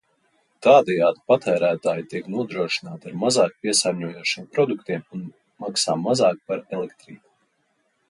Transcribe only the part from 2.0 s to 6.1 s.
tiek nodrošināti ar mazāk piesārņojošiem produktiem un maksā